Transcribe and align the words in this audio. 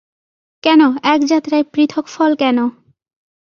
কেন, 0.63 0.81
এক 1.03 1.19
যাত্রায় 1.25 1.65
পৃথক 1.73 2.05
ফল 2.05 2.31
কেন? 2.35 2.57